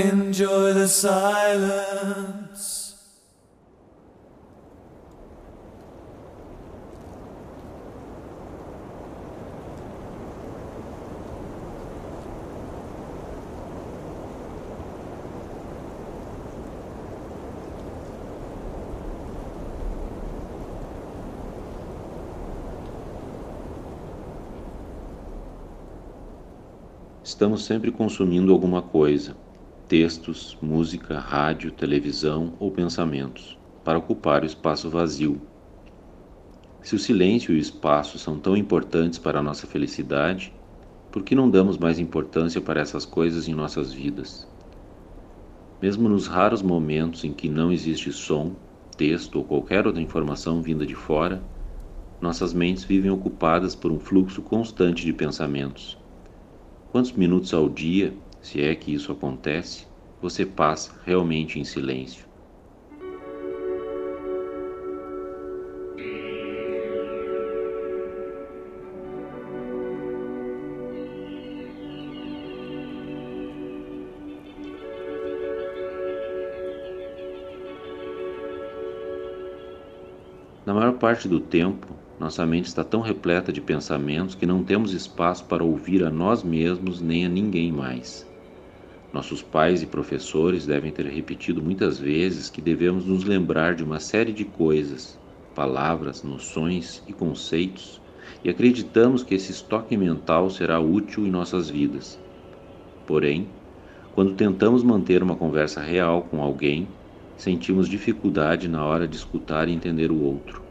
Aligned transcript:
Enjoy 0.00 0.72
the 0.72 0.88
silence. 0.88 1.90
Estamos 27.22 27.64
sempre 27.64 27.92
consumindo 27.92 28.50
alguma 28.50 28.80
coisa, 28.80 29.36
textos, 29.90 30.56
música, 30.62 31.18
rádio, 31.18 31.72
televisão 31.72 32.54
ou 32.60 32.70
pensamentos, 32.70 33.58
para 33.82 33.98
ocupar 33.98 34.44
o 34.44 34.46
espaço 34.46 34.88
vazio. 34.88 35.40
Se 36.80 36.94
o 36.94 36.98
silêncio 36.98 37.52
e 37.52 37.56
o 37.56 37.60
espaço 37.60 38.16
são 38.16 38.38
tão 38.38 38.56
importantes 38.56 39.18
para 39.18 39.40
a 39.40 39.42
nossa 39.42 39.66
felicidade, 39.66 40.52
por 41.10 41.24
que 41.24 41.34
não 41.34 41.50
damos 41.50 41.76
mais 41.76 41.98
importância 41.98 42.60
para 42.60 42.80
essas 42.80 43.04
coisas 43.04 43.48
em 43.48 43.52
nossas 43.52 43.92
vidas? 43.92 44.46
Mesmo 45.82 46.08
nos 46.08 46.28
raros 46.28 46.62
momentos 46.62 47.24
em 47.24 47.32
que 47.32 47.48
não 47.48 47.72
existe 47.72 48.12
som, 48.12 48.54
texto 48.96 49.40
ou 49.40 49.44
qualquer 49.44 49.88
outra 49.88 50.00
informação 50.00 50.62
vinda 50.62 50.86
de 50.86 50.94
fora, 50.94 51.42
nossas 52.20 52.54
mentes 52.54 52.84
vivem 52.84 53.10
ocupadas 53.10 53.74
por 53.74 53.90
um 53.90 53.98
fluxo 53.98 54.40
constante 54.40 55.04
de 55.04 55.12
pensamentos. 55.12 55.98
Quantos 56.92 57.10
minutos 57.10 57.52
ao 57.52 57.68
dia 57.68 58.14
se 58.40 58.60
é 58.60 58.74
que 58.74 58.92
isso 58.92 59.12
acontece, 59.12 59.86
você 60.20 60.46
passa 60.46 61.00
realmente 61.04 61.58
em 61.58 61.64
silêncio. 61.64 62.30
Na 80.70 80.74
maior 80.74 80.98
parte 80.98 81.26
do 81.26 81.40
tempo, 81.40 82.00
nossa 82.16 82.46
mente 82.46 82.66
está 82.66 82.84
tão 82.84 83.00
repleta 83.00 83.52
de 83.52 83.60
pensamentos 83.60 84.36
que 84.36 84.46
não 84.46 84.62
temos 84.62 84.92
espaço 84.92 85.44
para 85.46 85.64
ouvir 85.64 86.04
a 86.04 86.10
nós 86.10 86.44
mesmos 86.44 87.00
nem 87.00 87.26
a 87.26 87.28
ninguém 87.28 87.72
mais. 87.72 88.29
Nossos 89.12 89.42
pais 89.42 89.82
e 89.82 89.86
professores 89.86 90.66
devem 90.66 90.92
ter 90.92 91.04
repetido 91.06 91.60
muitas 91.60 91.98
vezes 91.98 92.48
que 92.48 92.60
devemos 92.60 93.04
nos 93.04 93.24
lembrar 93.24 93.74
de 93.74 93.82
uma 93.82 93.98
série 93.98 94.32
de 94.32 94.44
coisas, 94.44 95.18
palavras, 95.52 96.22
noções 96.22 97.02
e 97.08 97.12
conceitos, 97.12 98.00
e 98.44 98.48
acreditamos 98.48 99.24
que 99.24 99.34
esse 99.34 99.50
estoque 99.50 99.96
mental 99.96 100.48
será 100.48 100.78
útil 100.78 101.26
em 101.26 101.30
nossas 101.30 101.68
vidas. 101.68 102.20
Porém, 103.04 103.48
quando 104.12 104.36
tentamos 104.36 104.84
manter 104.84 105.24
uma 105.24 105.34
conversa 105.34 105.80
real 105.80 106.22
com 106.22 106.40
alguém, 106.40 106.86
sentimos 107.36 107.88
dificuldade 107.88 108.68
na 108.68 108.84
hora 108.84 109.08
de 109.08 109.16
escutar 109.16 109.68
e 109.68 109.72
entender 109.72 110.12
o 110.12 110.22
outro. 110.22 110.62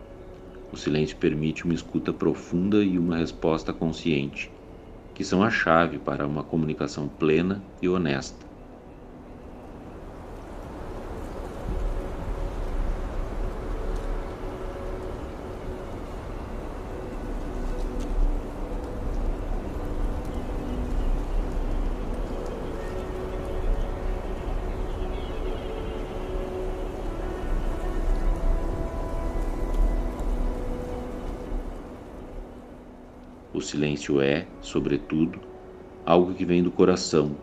O 0.71 0.77
silêncio 0.77 1.17
permite 1.17 1.65
uma 1.65 1.73
escuta 1.73 2.13
profunda 2.13 2.81
e 2.85 2.97
uma 2.97 3.17
resposta 3.17 3.73
consciente 3.73 4.49
que 5.19 5.25
são 5.25 5.43
a 5.43 5.51
chave 5.51 5.99
para 5.99 6.25
uma 6.25 6.45
comunicação 6.45 7.09
plena 7.09 7.69
e 7.81 7.89
honesta. 7.89 8.48
O 33.51 33.61
silêncio 33.61 34.21
é, 34.21 34.47
sobretudo, 34.61 35.41
algo 36.05 36.35
que 36.35 36.45
vem 36.45 36.61
do 36.61 36.71
coração, 36.71 37.35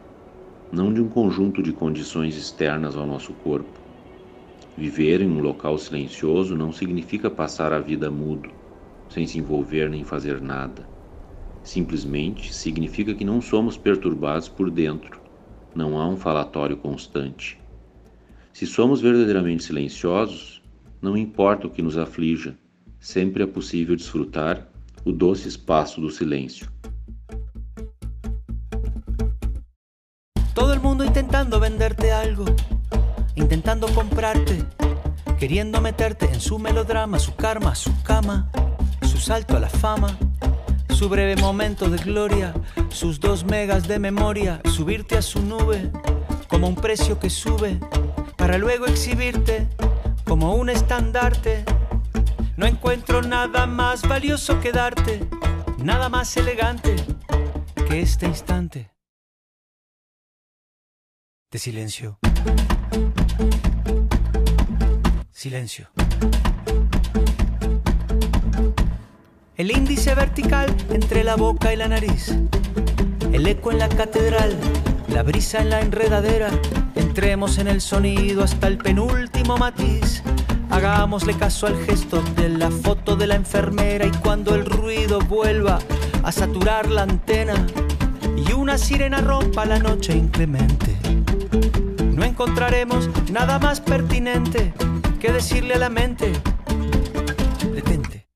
não 0.70 0.92
de 0.94 1.00
um 1.00 1.08
conjunto 1.08 1.60
de 1.60 1.72
condições 1.72 2.36
externas 2.36 2.96
ao 2.96 3.04
nosso 3.04 3.32
corpo. 3.34 3.80
Viver 4.76 5.20
em 5.20 5.26
um 5.26 5.40
local 5.40 5.76
silencioso 5.76 6.54
não 6.54 6.72
significa 6.72 7.28
passar 7.28 7.72
a 7.72 7.80
vida 7.80 8.08
mudo, 8.08 8.50
sem 9.08 9.26
se 9.26 9.38
envolver 9.38 9.90
nem 9.90 10.04
fazer 10.04 10.40
nada. 10.40 10.88
Simplesmente 11.60 12.54
significa 12.54 13.12
que 13.12 13.24
não 13.24 13.40
somos 13.40 13.76
perturbados 13.76 14.48
por 14.48 14.70
dentro, 14.70 15.20
não 15.74 15.98
há 15.98 16.08
um 16.08 16.16
falatório 16.16 16.76
constante. 16.76 17.58
Se 18.52 18.64
somos 18.64 19.00
verdadeiramente 19.00 19.64
silenciosos, 19.64 20.62
não 21.02 21.16
importa 21.16 21.66
o 21.66 21.70
que 21.70 21.82
nos 21.82 21.98
aflija, 21.98 22.56
sempre 23.00 23.42
é 23.42 23.46
possível 23.46 23.96
desfrutar 23.96 24.70
doce 25.12 25.48
espaço 25.48 26.00
do 26.00 26.10
silêncio. 26.10 26.68
Todo 30.54 30.72
el 30.72 30.80
mundo 30.80 31.04
intentando 31.04 31.60
venderte 31.60 32.10
algo, 32.10 32.44
intentando 33.34 33.86
comprarte, 33.88 34.64
queriendo 35.38 35.80
meterte 35.80 36.26
en 36.32 36.40
su 36.40 36.58
melodrama, 36.58 37.18
su 37.18 37.34
karma, 37.34 37.74
su 37.74 37.92
cama, 38.02 38.50
su 39.02 39.18
salto 39.18 39.56
a 39.56 39.60
la 39.60 39.68
fama, 39.68 40.16
su 40.94 41.08
breve 41.08 41.36
momento 41.36 41.90
de 41.90 41.98
gloria, 41.98 42.54
sus 42.88 43.20
dos 43.20 43.44
megas 43.44 43.86
de 43.86 43.98
memoria, 43.98 44.60
subirte 44.64 45.18
a 45.18 45.22
su 45.22 45.42
nube 45.42 45.90
como 46.48 46.68
un 46.68 46.74
precio 46.74 47.18
que 47.20 47.28
sube, 47.28 47.78
para 48.36 48.56
luego 48.56 48.86
exhibirte 48.86 49.68
como 50.24 50.54
un 50.54 50.70
estandarte 50.70 51.64
no 52.56 52.66
encuentro 52.66 53.22
nada 53.22 53.66
más 53.66 54.02
valioso 54.08 54.60
que 54.60 54.72
darte, 54.72 55.26
nada 55.78 56.08
más 56.08 56.36
elegante 56.36 56.96
que 57.88 58.00
este 58.00 58.26
instante 58.26 58.90
de 61.50 61.58
silencio. 61.58 62.18
Silencio. 65.30 65.88
El 69.56 69.70
índice 69.70 70.14
vertical 70.14 70.74
entre 70.90 71.24
la 71.24 71.36
boca 71.36 71.72
y 71.72 71.76
la 71.76 71.88
nariz. 71.88 72.34
El 73.32 73.46
eco 73.46 73.70
en 73.70 73.78
la 73.78 73.88
catedral, 73.88 74.56
la 75.08 75.22
brisa 75.22 75.60
en 75.60 75.70
la 75.70 75.80
enredadera. 75.80 76.50
Entremos 76.94 77.58
en 77.58 77.68
el 77.68 77.80
sonido 77.80 78.42
hasta 78.42 78.66
el 78.66 78.78
penúltimo 78.78 79.56
matiz 79.58 80.22
Hagámosle 80.76 81.34
caso 81.38 81.66
al 81.66 81.74
gesto 81.86 82.20
de 82.36 82.50
la 82.50 82.70
foto 82.70 83.16
de 83.16 83.26
la 83.26 83.34
enfermera 83.34 84.04
y 84.04 84.10
cuando 84.10 84.54
el 84.54 84.66
ruido 84.66 85.20
vuelva 85.20 85.78
a 86.22 86.30
saturar 86.30 86.90
la 86.90 87.04
antena 87.04 87.54
y 88.36 88.52
una 88.52 88.76
sirena 88.76 89.22
rompa 89.22 89.64
la 89.64 89.78
noche 89.78 90.14
inclemente, 90.14 90.94
no 92.12 92.22
encontraremos 92.24 93.08
nada 93.32 93.58
más 93.58 93.80
pertinente 93.80 94.74
que 95.18 95.32
decirle 95.32 95.74
a 95.74 95.78
la 95.78 95.88
mente, 95.88 96.30
detente. 97.72 98.28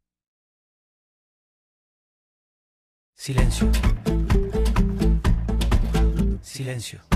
Silencio. 3.14 3.70
Silencio. 6.40 7.09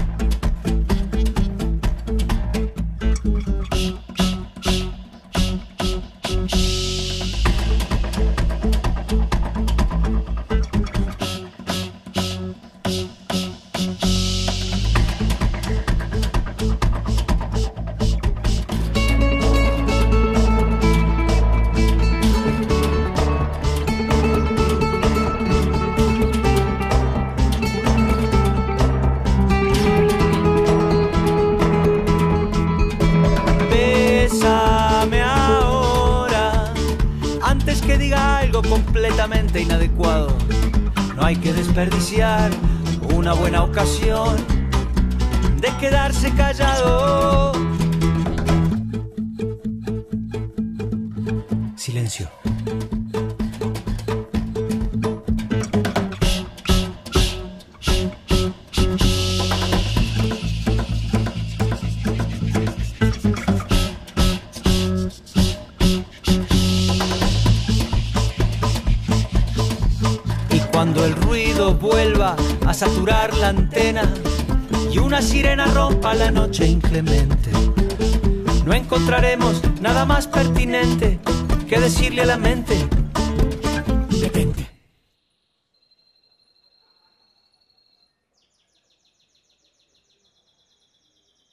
Algo 38.14 38.62
completamente 38.62 39.60
inadecuado. 39.60 40.36
No 41.16 41.24
hay 41.24 41.36
que 41.36 41.52
desperdiciar 41.52 42.50
una 43.14 43.32
buena 43.32 43.62
ocasión 43.62 44.36
de 45.60 45.68
quedarse 45.78 46.30
callado. 46.32 47.52
Silencio. 51.76 52.28
Saturar 72.74 73.32
la 73.34 73.50
antena 73.50 74.02
y 74.92 74.98
una 74.98 75.22
sirena 75.22 75.66
rompa 75.66 76.12
la 76.14 76.32
noche 76.32 76.66
inclemente. 76.66 77.50
No 78.66 78.74
encontraremos 78.74 79.62
nada 79.80 80.04
más 80.04 80.26
pertinente 80.26 81.20
que 81.68 81.78
decirle 81.78 82.22
a 82.22 82.26
la 82.26 82.36
mente, 82.36 82.74
detente. 84.20 84.68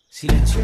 Silencio. 0.09 0.61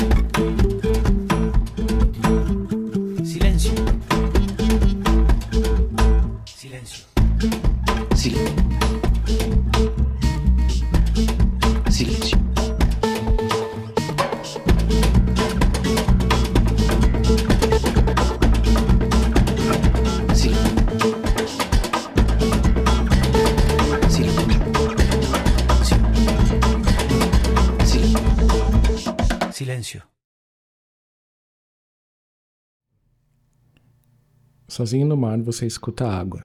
Sozinho 34.68 35.08
no 35.08 35.16
mar 35.16 35.40
você 35.42 35.66
escuta 35.66 36.06
a 36.06 36.20
água. 36.20 36.42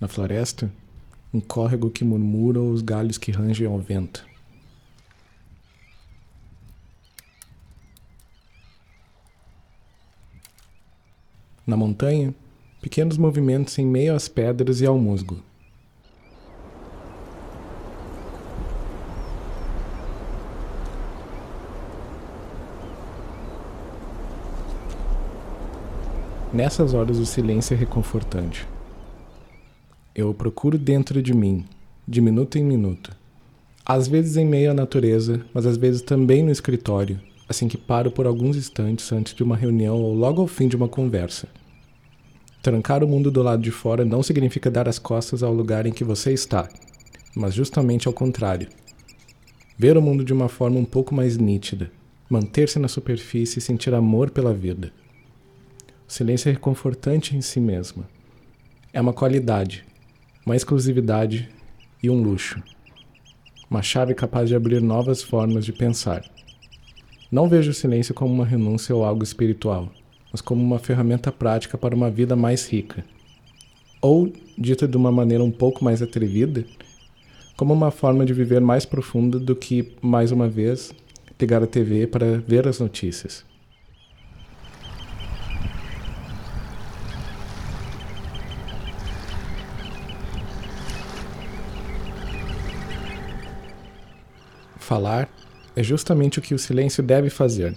Na 0.00 0.08
floresta, 0.08 0.72
um 1.32 1.40
córrego 1.40 1.90
que 1.90 2.02
murmura 2.02 2.60
os 2.60 2.82
galhos 2.82 3.16
que 3.16 3.30
rangem 3.30 3.66
ao 3.66 3.78
vento. 3.78 4.26
Na 11.64 11.76
montanha, 11.76 12.34
pequenos 12.80 13.16
movimentos 13.16 13.78
em 13.78 13.86
meio 13.86 14.16
às 14.16 14.26
pedras 14.26 14.80
e 14.80 14.86
ao 14.86 14.98
musgo. 14.98 15.40
Nessas 26.52 26.94
horas 26.94 27.18
o 27.18 27.26
silêncio 27.26 27.74
é 27.74 27.76
reconfortante. 27.76 28.66
Eu 30.12 30.30
o 30.30 30.34
procuro 30.34 30.76
dentro 30.76 31.22
de 31.22 31.32
mim, 31.32 31.64
de 32.08 32.20
minuto 32.20 32.58
em 32.58 32.64
minuto. 32.64 33.16
Às 33.86 34.08
vezes 34.08 34.36
em 34.36 34.44
meio 34.44 34.72
à 34.72 34.74
natureza, 34.74 35.46
mas 35.54 35.64
às 35.64 35.76
vezes 35.76 36.02
também 36.02 36.42
no 36.42 36.50
escritório, 36.50 37.20
assim 37.48 37.68
que 37.68 37.78
paro 37.78 38.10
por 38.10 38.26
alguns 38.26 38.56
instantes 38.56 39.12
antes 39.12 39.32
de 39.32 39.44
uma 39.44 39.56
reunião 39.56 40.02
ou 40.02 40.12
logo 40.12 40.42
ao 40.42 40.48
fim 40.48 40.66
de 40.66 40.74
uma 40.74 40.88
conversa. 40.88 41.46
Trancar 42.60 43.04
o 43.04 43.08
mundo 43.08 43.30
do 43.30 43.44
lado 43.44 43.62
de 43.62 43.70
fora 43.70 44.04
não 44.04 44.20
significa 44.20 44.68
dar 44.68 44.88
as 44.88 44.98
costas 44.98 45.44
ao 45.44 45.54
lugar 45.54 45.86
em 45.86 45.92
que 45.92 46.02
você 46.02 46.32
está, 46.32 46.68
mas 47.32 47.54
justamente 47.54 48.08
ao 48.08 48.12
contrário. 48.12 48.66
Ver 49.78 49.96
o 49.96 50.02
mundo 50.02 50.24
de 50.24 50.32
uma 50.32 50.48
forma 50.48 50.80
um 50.80 50.84
pouco 50.84 51.14
mais 51.14 51.36
nítida, 51.36 51.92
manter-se 52.28 52.80
na 52.80 52.88
superfície 52.88 53.60
e 53.60 53.62
sentir 53.62 53.94
amor 53.94 54.30
pela 54.30 54.52
vida. 54.52 54.92
O 56.10 56.12
silêncio 56.12 56.48
é 56.48 56.52
reconfortante 56.52 57.36
em 57.36 57.40
si 57.40 57.60
mesmo. 57.60 58.04
É 58.92 59.00
uma 59.00 59.12
qualidade, 59.12 59.84
uma 60.44 60.56
exclusividade 60.56 61.48
e 62.02 62.10
um 62.10 62.20
luxo. 62.20 62.60
Uma 63.70 63.80
chave 63.80 64.12
capaz 64.12 64.48
de 64.48 64.56
abrir 64.56 64.82
novas 64.82 65.22
formas 65.22 65.64
de 65.64 65.72
pensar. 65.72 66.28
Não 67.30 67.48
vejo 67.48 67.70
o 67.70 67.74
silêncio 67.74 68.12
como 68.12 68.34
uma 68.34 68.44
renúncia 68.44 68.92
ou 68.92 69.04
algo 69.04 69.22
espiritual, 69.22 69.88
mas 70.32 70.40
como 70.40 70.60
uma 70.60 70.80
ferramenta 70.80 71.30
prática 71.30 71.78
para 71.78 71.94
uma 71.94 72.10
vida 72.10 72.34
mais 72.34 72.68
rica. 72.68 73.04
Ou, 74.02 74.32
dita 74.58 74.88
de 74.88 74.96
uma 74.96 75.12
maneira 75.12 75.44
um 75.44 75.52
pouco 75.52 75.84
mais 75.84 76.02
atrevida, 76.02 76.64
como 77.56 77.72
uma 77.72 77.92
forma 77.92 78.26
de 78.26 78.34
viver 78.34 78.60
mais 78.60 78.84
profunda 78.84 79.38
do 79.38 79.54
que, 79.54 79.92
mais 80.02 80.32
uma 80.32 80.48
vez, 80.48 80.92
ligar 81.38 81.62
a 81.62 81.68
TV 81.68 82.08
para 82.08 82.38
ver 82.38 82.66
as 82.66 82.80
notícias. 82.80 83.48
Falar 94.90 95.28
é 95.76 95.84
justamente 95.84 96.40
o 96.40 96.42
que 96.42 96.52
o 96.52 96.58
silêncio 96.58 97.00
deve 97.00 97.30
fazer. 97.30 97.76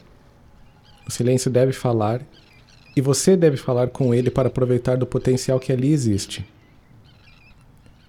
O 1.08 1.12
silêncio 1.12 1.52
deve 1.52 1.72
falar 1.72 2.22
e 2.96 3.02
você 3.02 3.38
deve 3.38 3.56
falar 3.56 3.90
com 3.90 4.16
ele 4.16 4.32
para 4.32 4.48
aproveitar 4.48 4.98
do 4.98 5.06
potencial 5.06 5.60
que 5.60 5.72
ali 5.72 5.94
existe. 5.94 6.44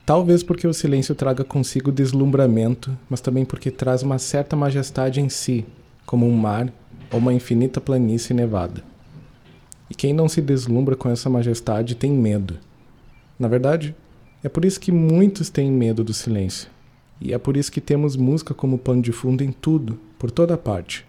Talvez 0.06 0.42
porque 0.42 0.66
o 0.66 0.72
silêncio 0.72 1.14
traga 1.14 1.44
consigo 1.44 1.92
deslumbramento, 1.92 2.96
mas 3.06 3.20
também 3.20 3.44
porque 3.44 3.70
traz 3.70 4.02
uma 4.02 4.18
certa 4.18 4.56
majestade 4.56 5.20
em 5.20 5.28
si, 5.28 5.66
como 6.06 6.26
um 6.26 6.34
mar 6.34 6.72
ou 7.12 7.18
uma 7.18 7.34
infinita 7.34 7.82
planície 7.82 8.32
nevada. 8.32 8.82
E 9.90 9.94
quem 9.94 10.14
não 10.14 10.30
se 10.30 10.40
deslumbra 10.40 10.96
com 10.96 11.10
essa 11.10 11.28
majestade 11.28 11.94
tem 11.94 12.10
medo. 12.10 12.56
Na 13.38 13.48
verdade, 13.48 13.94
é 14.42 14.48
por 14.48 14.64
isso 14.64 14.80
que 14.80 14.90
muitos 14.90 15.50
têm 15.50 15.70
medo 15.70 16.02
do 16.02 16.14
silêncio. 16.14 16.72
E 17.20 17.32
é 17.32 17.38
por 17.38 17.56
isso 17.56 17.72
que 17.72 17.80
temos 17.80 18.16
música 18.16 18.52
como 18.52 18.78
pano 18.78 19.02
de 19.02 19.12
fundo 19.12 19.42
em 19.42 19.52
tudo, 19.52 19.98
por 20.18 20.30
toda 20.30 20.56
parte. 20.56 21.06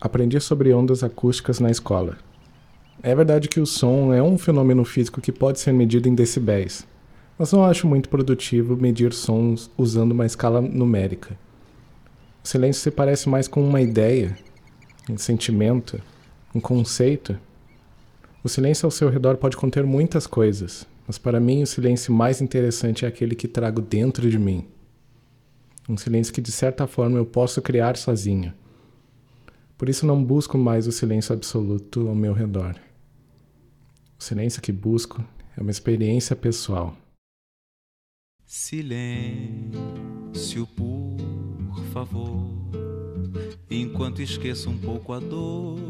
Aprendi 0.00 0.40
sobre 0.40 0.72
ondas 0.72 1.04
acústicas 1.04 1.60
na 1.60 1.70
escola. 1.70 2.16
É 3.02 3.14
verdade 3.14 3.48
que 3.48 3.60
o 3.60 3.66
som 3.66 4.12
é 4.12 4.22
um 4.22 4.38
fenômeno 4.38 4.84
físico 4.84 5.20
que 5.20 5.32
pode 5.32 5.58
ser 5.58 5.72
medido 5.72 6.08
em 6.08 6.14
decibéis, 6.14 6.86
mas 7.38 7.52
não 7.52 7.64
acho 7.64 7.86
muito 7.86 8.08
produtivo 8.08 8.76
medir 8.76 9.12
sons 9.12 9.70
usando 9.76 10.12
uma 10.12 10.26
escala 10.26 10.60
numérica. 10.60 11.36
O 12.44 12.48
silêncio 12.48 12.82
se 12.82 12.90
parece 12.90 13.28
mais 13.28 13.48
com 13.48 13.62
uma 13.62 13.80
ideia, 13.80 14.36
um 15.08 15.18
sentimento, 15.18 16.00
um 16.54 16.60
conceito. 16.60 17.36
O 18.44 18.48
silêncio 18.48 18.86
ao 18.86 18.90
seu 18.90 19.08
redor 19.08 19.36
pode 19.36 19.56
conter 19.56 19.84
muitas 19.84 20.26
coisas, 20.26 20.86
mas 21.06 21.18
para 21.18 21.40
mim 21.40 21.62
o 21.62 21.66
silêncio 21.66 22.12
mais 22.12 22.40
interessante 22.40 23.04
é 23.04 23.08
aquele 23.08 23.34
que 23.34 23.48
trago 23.48 23.80
dentro 23.80 24.28
de 24.30 24.38
mim. 24.38 24.64
Um 25.88 25.96
silêncio 25.96 26.32
que 26.32 26.40
de 26.40 26.52
certa 26.52 26.86
forma 26.86 27.18
eu 27.18 27.26
posso 27.26 27.60
criar 27.60 27.96
sozinho. 27.96 28.54
Por 29.76 29.88
isso 29.88 30.06
não 30.06 30.22
busco 30.22 30.56
mais 30.56 30.86
o 30.86 30.92
silêncio 30.92 31.32
absoluto 31.34 32.06
ao 32.08 32.14
meu 32.14 32.32
redor. 32.32 32.76
O 34.18 34.22
silêncio 34.22 34.62
que 34.62 34.70
busco 34.70 35.24
é 35.56 35.60
uma 35.60 35.72
experiência 35.72 36.36
pessoal. 36.36 36.96
Silêncio, 38.46 39.72
por 40.76 41.82
favor, 41.92 42.46
enquanto 43.68 44.22
esqueço 44.22 44.70
um 44.70 44.78
pouco 44.78 45.12
a 45.12 45.18
dor 45.18 45.80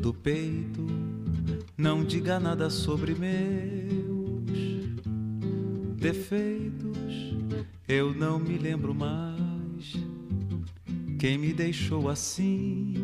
do 0.00 0.12
peito. 0.12 0.84
Não 1.76 2.04
diga 2.04 2.40
nada 2.40 2.70
sobre 2.70 3.14
meus 3.14 4.50
defeitos 5.96 6.93
eu 7.86 8.14
não 8.14 8.38
me 8.38 8.56
lembro 8.56 8.94
mais 8.94 9.94
quem 11.18 11.38
me 11.38 11.52
deixou 11.52 12.08
assim. 12.08 12.94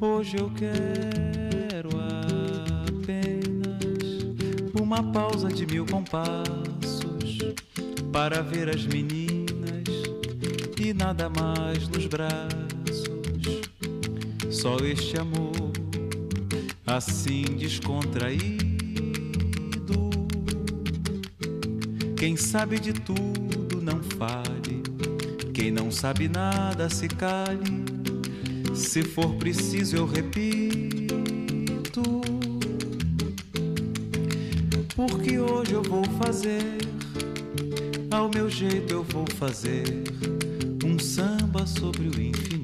Hoje 0.00 0.36
eu 0.36 0.50
quero 0.50 1.90
apenas 2.86 4.24
uma 4.80 5.02
pausa 5.12 5.48
de 5.48 5.66
mil 5.66 5.84
compassos 5.86 7.38
para 8.12 8.42
ver 8.42 8.68
as 8.68 8.86
meninas 8.86 9.88
e 10.80 10.92
nada 10.92 11.28
mais 11.30 11.88
nos 11.88 12.06
braços. 12.06 13.04
Só 14.50 14.76
este 14.78 15.18
amor 15.18 15.72
assim 16.86 17.42
descontraído. 17.56 18.73
Quem 22.24 22.38
sabe 22.38 22.80
de 22.80 22.94
tudo 22.94 23.82
não 23.82 24.02
fale, 24.02 24.82
quem 25.52 25.70
não 25.70 25.90
sabe 25.90 26.26
nada 26.26 26.88
se 26.88 27.06
cale. 27.06 27.84
Se 28.74 29.02
for 29.02 29.34
preciso, 29.34 29.96
eu 29.96 30.06
repito. 30.06 32.02
Porque 34.96 35.38
hoje 35.38 35.72
eu 35.74 35.82
vou 35.82 36.02
fazer, 36.18 36.78
ao 38.10 38.30
meu 38.30 38.48
jeito 38.48 38.94
eu 38.94 39.02
vou 39.02 39.26
fazer 39.32 39.84
um 40.82 40.98
samba 40.98 41.66
sobre 41.66 42.08
o 42.08 42.18
infinito. 42.18 42.63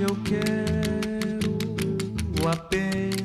Hoje 0.00 0.08
eu 0.08 0.16
quero 0.24 1.50
apenas 2.48 3.20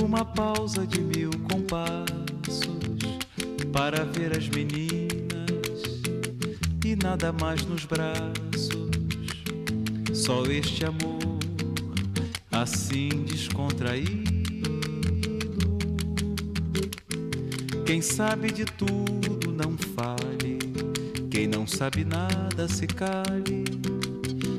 uma 0.00 0.24
pausa 0.24 0.86
de 0.86 1.00
mil 1.00 1.30
compassos 1.50 2.60
para 3.72 4.04
ver 4.04 4.36
as 4.36 4.48
meninas 4.48 5.82
e 6.84 6.94
nada 6.94 7.32
mais 7.32 7.66
nos 7.66 7.84
braços. 7.84 8.68
Só 10.14 10.44
este 10.44 10.84
amor 10.84 11.18
assim 12.52 13.08
descontraído. 13.24 14.35
Quem 17.86 18.02
sabe 18.02 18.50
de 18.50 18.64
tudo 18.64 19.52
não 19.52 19.78
fale, 19.94 20.58
quem 21.30 21.46
não 21.46 21.68
sabe 21.68 22.04
nada 22.04 22.66
se 22.66 22.84
cale. 22.84 23.62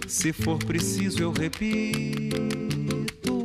Se 0.08 0.32
for 0.32 0.58
preciso, 0.58 1.22
eu 1.22 1.34
repito. 1.34 3.44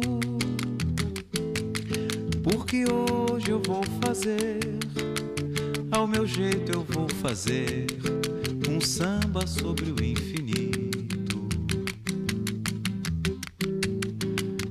Porque 2.44 2.84
hoje 2.84 3.50
eu 3.50 3.60
vou 3.60 3.82
fazer, 4.00 4.60
ao 5.90 6.06
meu 6.06 6.28
jeito 6.28 6.70
eu 6.72 6.84
vou 6.84 7.08
fazer 7.20 7.86
um 8.70 8.80
samba 8.80 9.48
sobre 9.48 9.90
o 9.90 10.04
infinito. 10.04 11.48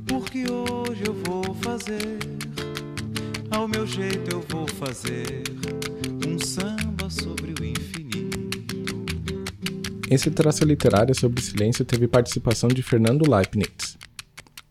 Porque 0.07 0.45
hoje 0.49 1.03
eu 1.05 1.13
vou 1.25 1.53
fazer, 1.55 2.17
ao 3.51 3.67
meu 3.67 3.85
jeito 3.85 4.31
eu 4.31 4.41
vou 4.49 4.65
fazer 4.67 5.43
um 6.25 6.39
samba 6.39 7.09
sobre 7.09 7.53
o 7.59 7.65
infinito. 7.65 8.39
Esse 10.09 10.31
traço 10.31 10.63
literário 10.63 11.13
sobre 11.13 11.41
silêncio 11.41 11.83
teve 11.85 12.07
participação 12.07 12.69
de 12.69 12.81
Fernando 12.81 13.29
Leibniz. 13.29 13.97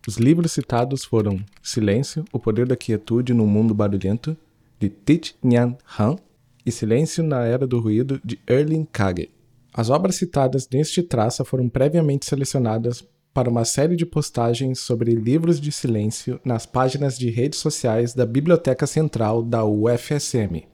Os 0.08 0.16
livros 0.16 0.52
citados 0.52 1.04
foram 1.04 1.44
Silêncio, 1.62 2.24
O 2.32 2.38
Poder 2.38 2.66
da 2.66 2.74
Quietude 2.74 3.34
no 3.34 3.46
Mundo 3.46 3.74
Barulhento, 3.74 4.36
de 4.78 4.88
Thich 4.88 5.36
Nhat 5.42 5.76
Hanh, 5.98 6.16
e 6.64 6.72
Silêncio 6.72 7.22
na 7.22 7.44
Era 7.44 7.66
do 7.66 7.78
Ruído, 7.78 8.20
de 8.24 8.38
Erling 8.46 8.86
Kage. 8.90 9.30
As 9.72 9.90
obras 9.90 10.16
citadas 10.16 10.68
neste 10.72 11.02
traço 11.02 11.44
foram 11.44 11.68
previamente 11.68 12.26
selecionadas 12.26 13.06
para 13.32 13.48
uma 13.48 13.64
série 13.64 13.96
de 13.96 14.04
postagens 14.04 14.80
sobre 14.80 15.14
livros 15.14 15.60
de 15.60 15.70
silêncio 15.70 16.40
nas 16.44 16.66
páginas 16.66 17.18
de 17.18 17.30
redes 17.30 17.58
sociais 17.58 18.12
da 18.12 18.26
Biblioteca 18.26 18.86
Central 18.86 19.42
da 19.42 19.64
UFSM. 19.64 20.64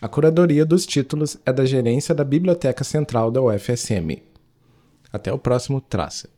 A 0.00 0.08
curadoria 0.08 0.66
dos 0.66 0.84
títulos 0.84 1.38
é 1.46 1.52
da 1.52 1.64
gerência 1.64 2.14
da 2.14 2.24
Biblioteca 2.24 2.84
Central 2.84 3.30
da 3.30 3.40
UFSM. 3.40 4.22
Até 5.12 5.32
o 5.32 5.38
próximo 5.38 5.80
traça. 5.80 6.35